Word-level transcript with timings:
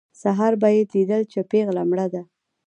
سهار 0.21 0.53
به 0.61 0.69
یې 0.75 0.81
لیدل 0.93 1.21
چې 1.31 1.39
پېغله 1.51 1.83
مړه 1.89 2.07
ده. 2.13 2.21